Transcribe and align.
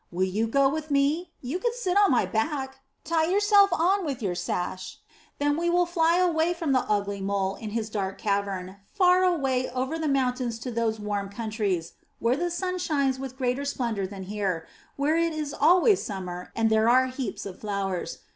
Will 0.11 0.25
you 0.25 0.47
go 0.47 0.67
with 0.67 0.89
me? 0.89 1.29
You 1.41 1.59
can 1.59 1.73
sit 1.75 1.93
upon 1.93 2.09
my 2.09 2.25
back! 2.25 2.79
Tie 3.03 3.25
yourself 3.29 3.69
on 3.71 4.03
with 4.03 4.19
your 4.19 4.33
sash, 4.33 4.97
then 5.37 5.55
we 5.55 5.69
will 5.69 5.85
fly 5.85 6.17
away 6.17 6.53
from 6.55 6.71
the 6.71 6.89
ugly 6.89 7.21
Mole 7.21 7.55
and 7.61 7.73
his 7.73 7.87
dark 7.87 8.17
cavern, 8.17 8.77
far 8.89 9.21
away 9.23 9.69
over 9.69 9.99
the 9.99 10.07
mountains 10.07 10.57
to 10.61 10.71
those 10.71 10.99
warm 10.99 11.29
countries 11.29 11.93
where 12.17 12.35
the 12.35 12.49
sun 12.49 12.79
shines 12.79 13.19
with 13.19 13.37
greater 13.37 13.63
splendor 13.63 14.07
than 14.07 14.23
here, 14.23 14.65
where 14.95 15.17
it 15.17 15.33
is 15.33 15.53
always 15.53 16.01
summer 16.01 16.51
and 16.55 16.71
there 16.71 16.89
are 16.89 17.05
heaps 17.05 17.45
of 17.45 17.59
flowers. 17.59 18.21